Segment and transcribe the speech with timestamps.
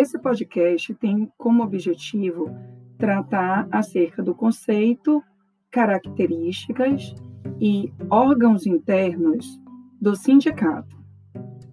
[0.00, 2.48] Esse podcast tem como objetivo
[2.96, 5.22] tratar acerca do conceito,
[5.70, 7.14] características
[7.60, 9.60] e órgãos internos
[10.00, 10.96] do sindicato.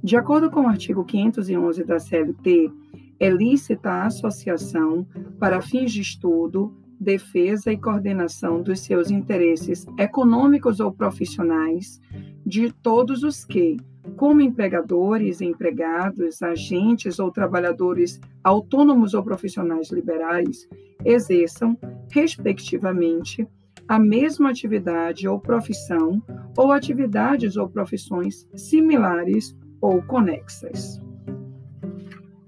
[0.04, 2.70] De acordo com o artigo 511 da CLT,
[3.18, 5.08] é lícita a associação
[5.40, 12.02] para fins de estudo, defesa e coordenação dos seus interesses econômicos ou profissionais
[12.46, 13.78] de todos os que,
[14.18, 20.68] como empregadores, empregados, agentes ou trabalhadores autônomos ou profissionais liberais,
[21.06, 21.78] exerçam,
[22.12, 23.48] respectivamente,
[23.88, 26.22] a mesma atividade ou profissão
[26.58, 31.00] ou atividades ou profissões similares ou conexas.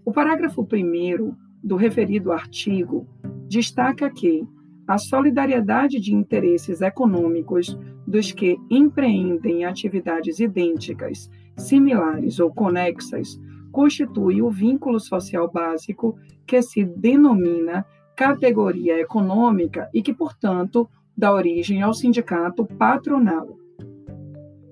[0.04, 3.08] O parágrafo 1 do referido artigo
[3.48, 4.46] destaca que
[4.90, 13.40] a solidariedade de interesses econômicos dos que empreendem atividades idênticas, similares ou conexas
[13.72, 21.84] constitui o vínculo social básico que se denomina categoria econômica e que, portanto, dá origem
[21.84, 23.60] ao sindicato patronal.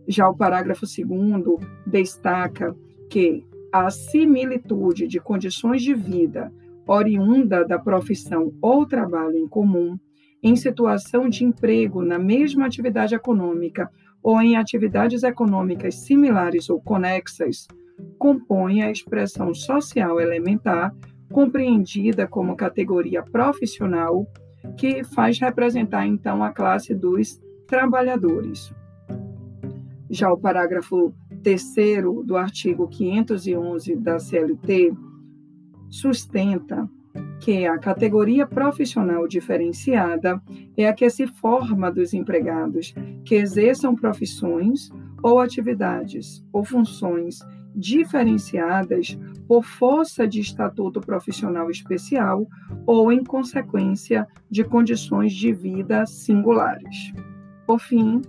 [0.07, 2.75] Já o parágrafo 2 destaca
[3.07, 6.51] que a similitude de condições de vida
[6.87, 9.99] oriunda da profissão ou trabalho em comum,
[10.41, 13.89] em situação de emprego na mesma atividade econômica
[14.21, 17.67] ou em atividades econômicas similares ou conexas,
[18.17, 20.93] compõe a expressão social elementar,
[21.31, 24.27] compreendida como categoria profissional,
[24.77, 28.73] que faz representar então a classe dos trabalhadores.
[30.09, 34.93] Já o parágrafo terceiro do artigo 511 da CLT
[35.89, 36.89] sustenta
[37.39, 40.41] que a categoria profissional diferenciada
[40.75, 42.93] é a que se forma dos empregados
[43.23, 44.89] que exerçam profissões
[45.21, 47.39] ou atividades ou funções
[47.75, 49.17] diferenciadas
[49.47, 52.47] por força de estatuto profissional especial
[52.85, 57.13] ou em consequência de condições de vida singulares.
[57.65, 58.21] Por fim,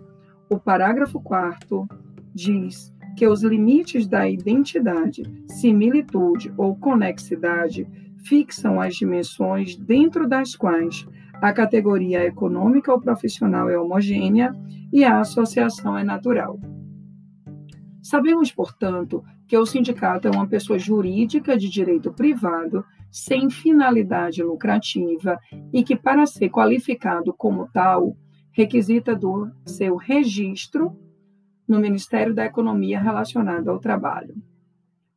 [0.50, 1.88] o parágrafo 4
[2.34, 7.86] diz que os limites da identidade, similitude ou conexidade
[8.24, 11.06] fixam as dimensões dentro das quais
[11.40, 14.52] a categoria econômica ou profissional é homogênea
[14.92, 16.58] e a associação é natural.
[18.02, 25.38] Sabemos, portanto, que o sindicato é uma pessoa jurídica de direito privado, sem finalidade lucrativa
[25.72, 28.16] e que, para ser qualificado como tal,
[28.50, 30.98] requisita do seu registro
[31.66, 34.34] no Ministério da Economia relacionado ao trabalho.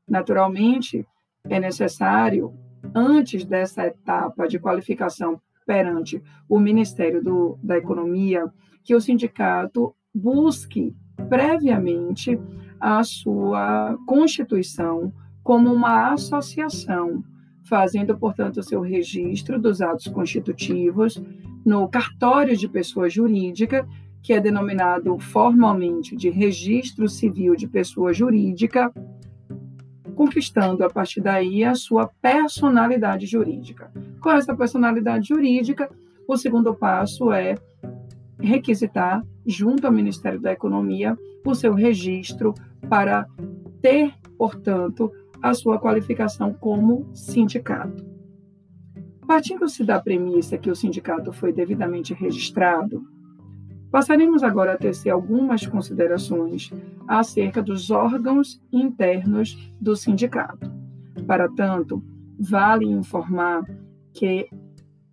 [0.08, 1.06] Naturalmente,
[1.46, 2.54] é necessário,
[2.94, 8.52] antes dessa etapa de qualificação perante o Ministério do, da Economia,
[8.84, 10.96] que o sindicato busque
[11.30, 12.40] previamente
[12.80, 17.24] a sua constituição como uma associação,
[17.64, 21.22] fazendo, portanto, o seu registro dos atos constitutivos
[21.66, 23.88] no cartório de pessoa jurídica
[24.22, 28.94] que é denominado formalmente de Registro Civil de Pessoa Jurídica,
[30.22, 33.92] conquistando a partir daí a sua personalidade jurídica.
[34.20, 35.90] Com essa personalidade jurídica,
[36.28, 37.56] o segundo passo é
[38.40, 42.54] requisitar, junto ao Ministério da Economia, o seu registro
[42.88, 43.26] para
[43.82, 45.12] ter, portanto,
[45.42, 48.06] a sua qualificação como sindicato.
[49.26, 53.04] Partindo-se da premissa que o sindicato foi devidamente registrado,
[53.92, 56.72] Passaremos agora a tecer algumas considerações
[57.06, 60.72] acerca dos órgãos internos do sindicato.
[61.28, 62.02] Para tanto,
[62.40, 63.70] vale informar
[64.14, 64.48] que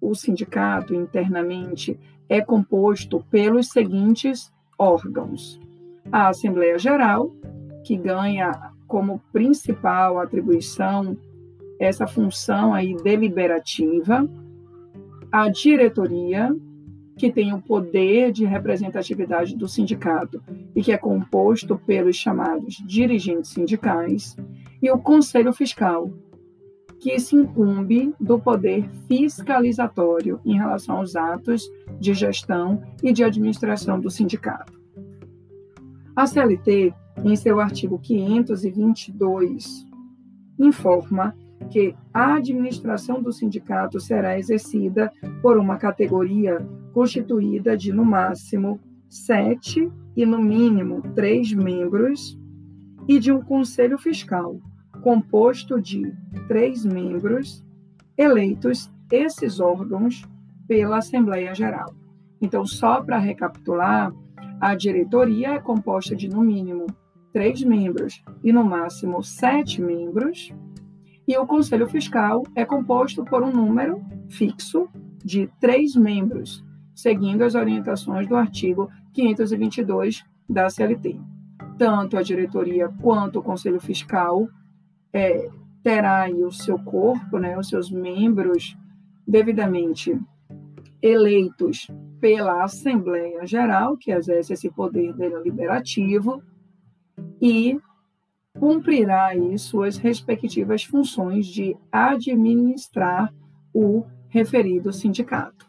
[0.00, 5.60] o sindicato internamente é composto pelos seguintes órgãos:
[6.12, 7.32] a Assembleia Geral,
[7.82, 11.16] que ganha como principal atribuição
[11.80, 14.28] essa função aí deliberativa,
[15.30, 16.54] a diretoria,
[17.18, 20.42] que tem o poder de representatividade do sindicato
[20.74, 24.36] e que é composto pelos chamados dirigentes sindicais,
[24.80, 26.10] e o Conselho Fiscal,
[27.00, 31.68] que se incumbe do poder fiscalizatório em relação aos atos
[31.98, 34.78] de gestão e de administração do sindicato.
[36.14, 36.94] A CLT,
[37.24, 39.86] em seu artigo 522,
[40.58, 41.34] informa
[41.70, 45.12] que a administração do sindicato será exercida
[45.42, 52.38] por uma categoria constituída de, no máximo, sete e, no mínimo, três membros,
[53.06, 54.60] e de um conselho fiscal,
[55.02, 56.12] composto de
[56.46, 57.64] três membros,
[58.16, 60.22] eleitos esses órgãos
[60.66, 61.94] pela Assembleia Geral.
[62.40, 64.12] Então, só para recapitular,
[64.60, 66.86] a diretoria é composta de, no mínimo,
[67.32, 70.52] três membros e, no máximo, sete membros
[71.28, 74.88] E o Conselho Fiscal é composto por um número fixo
[75.22, 76.64] de três membros,
[76.98, 81.20] seguindo as orientações do artigo 522 da CLT.
[81.78, 84.48] Tanto a diretoria quanto o Conselho Fiscal
[85.12, 85.48] é,
[85.80, 88.76] terá o seu corpo, né, os seus membros
[89.24, 90.20] devidamente
[91.00, 91.86] eleitos
[92.20, 96.42] pela Assembleia Geral, que exerce esse poder deliberativo,
[97.40, 97.78] e
[98.58, 103.32] cumprirá aí suas respectivas funções de administrar
[103.72, 105.67] o referido sindicato.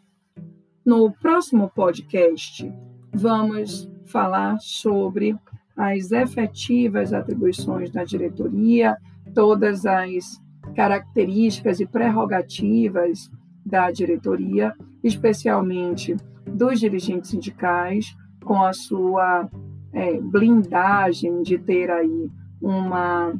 [0.84, 2.72] No próximo podcast,
[3.12, 5.36] vamos falar sobre
[5.76, 8.96] as efetivas atribuições da diretoria,
[9.34, 10.40] todas as
[10.74, 13.30] características e prerrogativas
[13.64, 14.74] da diretoria,
[15.04, 16.16] especialmente
[16.46, 19.48] dos dirigentes sindicais, com a sua
[19.92, 22.30] é, blindagem de ter aí
[22.60, 23.32] uma,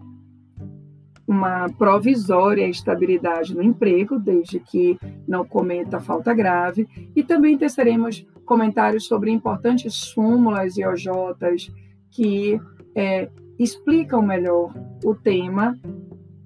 [1.30, 4.98] uma provisória estabilidade no emprego, desde que
[5.28, 11.72] não cometa falta grave, e também teceremos comentários sobre importantes súmulas e OJs
[12.10, 12.60] que
[12.96, 14.74] é, explicam melhor
[15.04, 15.78] o tema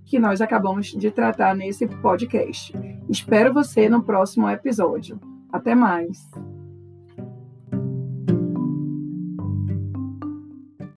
[0.05, 2.75] que nós acabamos de tratar nesse podcast.
[3.09, 5.19] Espero você no próximo episódio.
[5.51, 6.44] Até mais!